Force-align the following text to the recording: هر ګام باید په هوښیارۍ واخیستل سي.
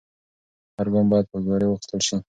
هر 0.77 0.87
ګام 0.93 1.05
باید 1.11 1.25
په 1.29 1.35
هوښیارۍ 1.39 1.67
واخیستل 1.69 2.01
سي. 2.07 2.17